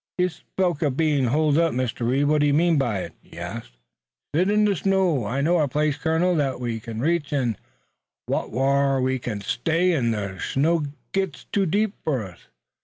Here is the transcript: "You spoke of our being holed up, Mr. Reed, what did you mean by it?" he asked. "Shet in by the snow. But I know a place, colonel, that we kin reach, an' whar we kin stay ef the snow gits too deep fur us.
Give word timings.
"You 0.17 0.29
spoke 0.29 0.77
of 0.77 0.83
our 0.83 0.89
being 0.89 1.25
holed 1.25 1.59
up, 1.59 1.73
Mr. 1.73 2.07
Reed, 2.07 2.25
what 2.25 2.39
did 2.41 2.47
you 2.47 2.55
mean 2.55 2.79
by 2.79 3.01
it?" 3.01 3.13
he 3.21 3.37
asked. 3.37 3.73
"Shet 4.33 4.49
in 4.49 4.65
by 4.65 4.71
the 4.71 4.75
snow. 4.75 5.19
But 5.21 5.25
I 5.27 5.41
know 5.41 5.59
a 5.59 5.67
place, 5.67 5.95
colonel, 5.95 6.33
that 6.37 6.59
we 6.59 6.79
kin 6.79 7.01
reach, 7.01 7.31
an' 7.31 7.55
whar 8.27 8.99
we 8.99 9.19
kin 9.19 9.41
stay 9.41 9.93
ef 9.93 10.01
the 10.05 10.39
snow 10.39 10.85
gits 11.11 11.43
too 11.51 11.67
deep 11.67 11.93
fur 12.03 12.29
us. 12.31 12.47